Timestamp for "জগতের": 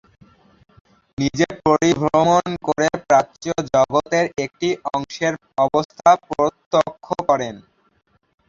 3.71-4.25